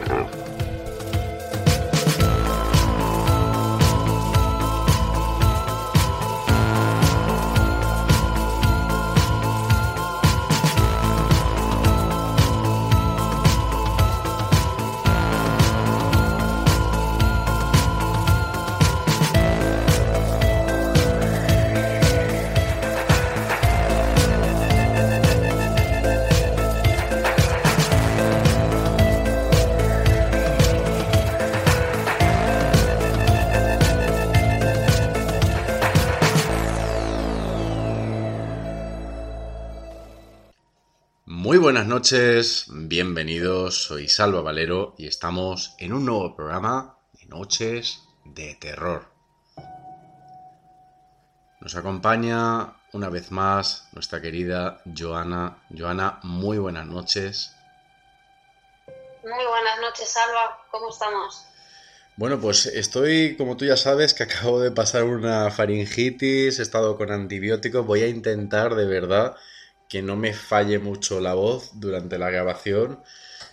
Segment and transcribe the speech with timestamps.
[0.00, 0.51] de
[41.52, 41.62] terror.
[41.62, 48.54] buenas noches, bienvenidos, soy Salva Valero y estamos en un nuevo programa de Noches de
[48.54, 49.04] Terror.
[51.60, 55.58] Nos acompaña una vez más nuestra querida Joana.
[55.76, 57.54] Joana, muy buenas noches.
[59.22, 61.44] Muy buenas noches, Salva, ¿cómo estamos?
[62.16, 66.96] Bueno, pues estoy, como tú ya sabes, que acabo de pasar una faringitis, he estado
[66.96, 69.36] con antibióticos, voy a intentar de verdad
[69.92, 73.02] que no me falle mucho la voz durante la grabación.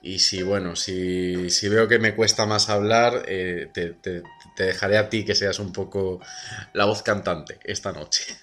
[0.00, 4.22] Y si, bueno, si, veo que me cuesta más hablar, eh, te,
[4.56, 6.20] dejaré a ti que seas un poco
[6.72, 8.34] la voz cantante esta noche.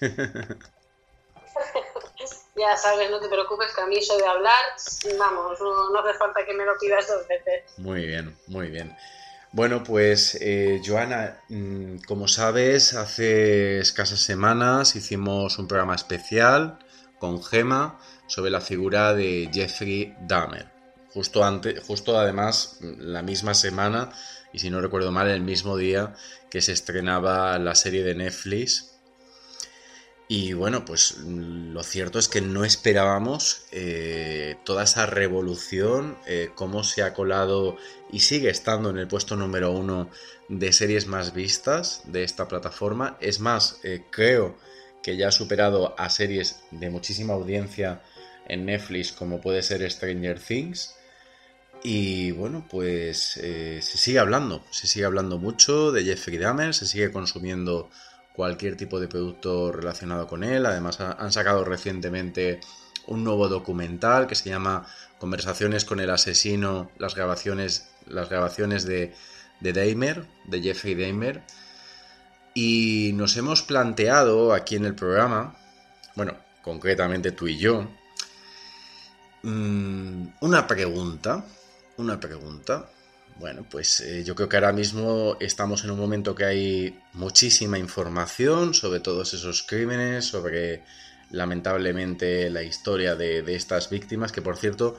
[2.54, 4.64] ya sabes, no te preocupes, que a mí eso de hablar,
[5.18, 7.76] vamos, no, hace falta que me lo pidas dos veces.
[7.78, 8.96] Muy bien, muy bien.
[9.50, 16.78] Bueno, pues eh, Joana, mm, como sabes, hace escasas semanas hicimos un programa especial
[17.20, 20.66] con Gema sobre la figura de Jeffrey Dahmer.
[21.12, 24.10] Justo, antes, justo además la misma semana,
[24.52, 26.14] y si no recuerdo mal, el mismo día
[26.50, 28.96] que se estrenaba la serie de Netflix.
[30.28, 36.84] Y bueno, pues lo cierto es que no esperábamos eh, toda esa revolución, eh, cómo
[36.84, 37.76] se ha colado
[38.12, 40.08] y sigue estando en el puesto número uno
[40.48, 43.16] de series más vistas de esta plataforma.
[43.20, 44.56] Es más, eh, creo
[45.04, 48.02] ya ha superado a series de muchísima audiencia
[48.48, 50.96] en Netflix como puede ser Stranger Things.
[51.82, 56.86] Y bueno, pues eh, se sigue hablando, se sigue hablando mucho de Jeffrey Dahmer, se
[56.86, 57.88] sigue consumiendo
[58.34, 60.66] cualquier tipo de producto relacionado con él.
[60.66, 62.60] Además han sacado recientemente
[63.06, 64.86] un nuevo documental que se llama
[65.18, 69.14] Conversaciones con el asesino, las grabaciones, las grabaciones de,
[69.60, 71.42] de Dahmer, de Jeffrey Dahmer
[72.62, 75.56] y nos hemos planteado aquí en el programa,
[76.14, 77.88] bueno, concretamente tú y yo,
[79.42, 81.42] mm, una pregunta,
[81.96, 82.90] una pregunta.
[83.38, 87.78] Bueno, pues eh, yo creo que ahora mismo estamos en un momento que hay muchísima
[87.78, 90.82] información sobre todos esos crímenes, sobre
[91.30, 94.98] lamentablemente la historia de, de estas víctimas, que por cierto,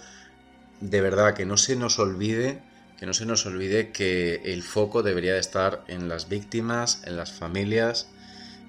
[0.80, 2.71] de verdad que no se nos olvide
[3.02, 7.18] que no se nos olvide que el foco debería de estar en las víctimas, en
[7.18, 8.06] las familias,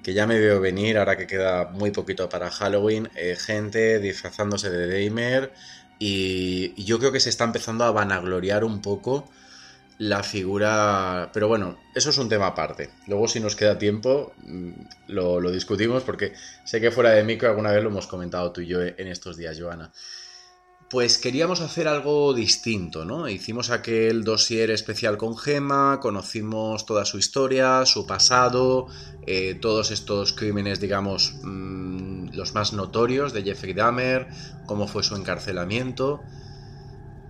[0.01, 4.71] que ya me veo venir ahora que queda muy poquito para Halloween, eh, gente disfrazándose
[4.71, 5.53] de gamer
[5.99, 9.29] y, yo creo que se está empezando a vanagloriar un poco
[9.99, 11.29] la figura...
[11.31, 12.89] Pero bueno, eso es un tema aparte.
[13.05, 14.71] Luego si nos queda tiempo mm,
[15.09, 16.33] lo, lo discutimos porque
[16.65, 19.37] sé que fuera de micro alguna vez lo hemos comentado tú y yo en estos
[19.37, 19.91] días, Joana
[20.93, 23.27] pues queríamos hacer algo distinto, ¿no?
[23.27, 28.85] Hicimos aquel dossier especial con Gema, conocimos toda su historia, su pasado,
[29.25, 34.27] eh, todos estos crímenes, digamos, mm, los más notorios de Jeffrey Dahmer,
[34.67, 36.21] cómo fue su encarcelamiento,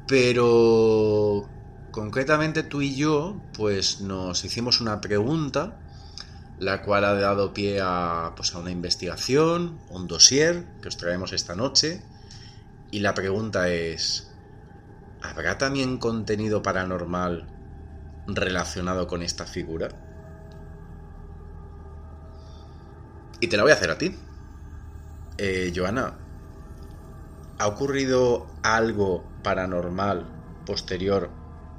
[0.10, 1.48] pero
[1.92, 5.80] concretamente tú y yo, pues nos hicimos una pregunta,
[6.60, 11.32] la cual ha dado pie a, pues, a una investigación, un dossier que os traemos
[11.32, 12.04] esta noche
[12.94, 14.38] y la pregunta es,
[15.20, 17.52] ¿habrá también contenido paranormal
[18.28, 19.90] relacionado con esta figura?
[23.40, 24.16] Y te la voy a hacer a ti.
[25.38, 26.20] Eh, Joana,
[27.58, 31.32] ¿ha ocurrido algo paranormal posterior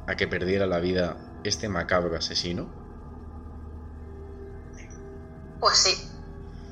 [0.06, 2.72] a que perdiera la vida este macabro asesino?
[5.58, 5.94] Pues sí,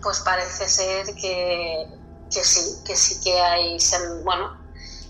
[0.03, 2.02] pues parece ser que
[2.33, 3.77] que sí, que sí que hay,
[4.25, 4.57] bueno,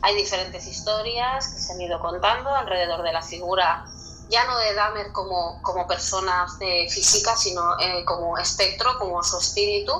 [0.02, 3.84] hay diferentes historias que se han ido contando alrededor de la figura,
[4.28, 6.46] ya no de Dahmer como, como persona
[6.88, 9.92] física, sino eh, como espectro, como su espíritu,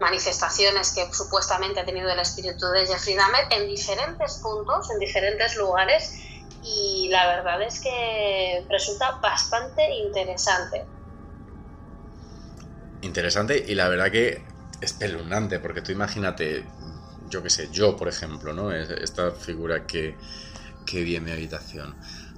[0.00, 5.56] manifestaciones que supuestamente ha tenido el espíritu de Jeffrey Dahmer en diferentes puntos, en diferentes
[5.56, 6.14] lugares,
[6.62, 10.84] y la verdad es que resulta bastante interesante.
[13.02, 14.49] Interesante y la verdad que
[14.80, 16.64] espeluznante, porque tú imagínate,
[17.28, 18.72] yo qué sé, yo por ejemplo, ¿no?
[18.72, 20.16] Esta figura que,
[20.86, 21.94] qué bien mi habitación.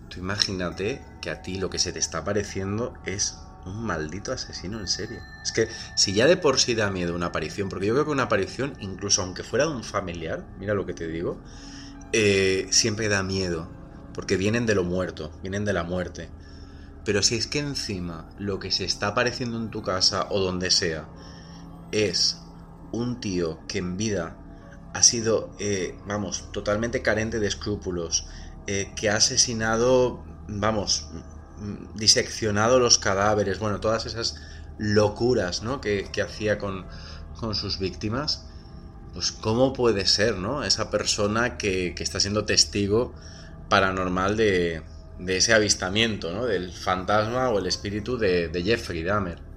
[0.09, 4.81] Tú imagínate que a ti lo que se te está pareciendo es un maldito asesino
[4.81, 5.21] en serie.
[5.43, 8.11] Es que si ya de por sí da miedo una aparición, porque yo creo que
[8.11, 11.41] una aparición, incluso aunque fuera de un familiar, mira lo que te digo,
[12.13, 13.71] eh, siempre da miedo,
[14.13, 16.29] porque vienen de lo muerto, vienen de la muerte.
[17.05, 20.71] Pero si es que encima lo que se está apareciendo en tu casa o donde
[20.71, 21.09] sea
[21.93, 22.39] es
[22.91, 24.37] un tío que en vida
[24.95, 28.27] ha sido, eh, vamos, totalmente carente de escrúpulos,
[28.67, 31.09] eh, que ha asesinado, vamos,
[31.59, 34.37] mm, diseccionado los cadáveres, bueno, todas esas
[34.79, 35.81] locuras ¿no?
[35.81, 36.87] que, hacía con,
[37.39, 38.47] con, sus víctimas,
[39.15, 40.65] pues cómo puede ser, ¿no?
[40.65, 43.13] Esa persona que, que está siendo testigo
[43.69, 44.83] paranormal de,
[45.19, 46.47] de, ese avistamiento, ¿no?
[46.47, 49.52] Del fantasma o el espíritu de Jeffrey Dahmer.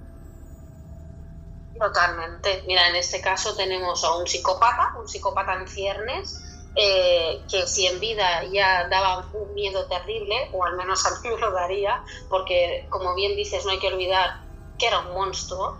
[1.78, 2.62] Totalmente.
[2.66, 6.42] Mira, en este caso tenemos a un psicópata, un psicópata en ciernes,
[6.74, 11.16] eh, que si en vida ya daba un miedo terrible, o al menos a mí
[11.30, 14.30] me lo daría, porque como bien dices, no hay que olvidar
[14.78, 15.76] que era un monstruo,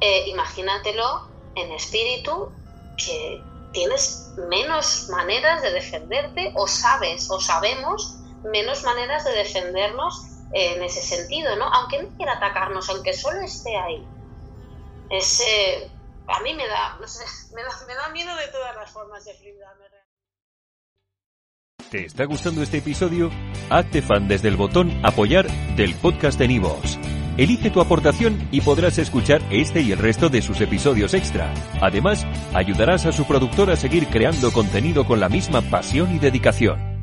[0.00, 1.04] eh, imagínatelo
[1.54, 2.52] en espíritu,
[2.96, 10.14] que tienes menos maneras de defenderte, o sabes, o sabemos menos maneras de defendernos
[10.52, 11.66] en ese sentido, ¿no?
[11.72, 14.15] Aunque no quiera atacarnos, aunque solo esté ahí
[15.10, 15.90] ese,
[16.26, 19.56] a mí me da, me da, miedo de todas las formas de Flip
[21.90, 23.30] ¿Te está gustando este episodio?
[23.70, 26.98] Hazte fan desde el botón apoyar del podcast de Nivos.
[27.36, 31.52] Elige tu aportación y podrás escuchar este y el resto de sus episodios extra.
[31.80, 36.95] Además, ayudarás a su productor a seguir creando contenido con la misma pasión y dedicación.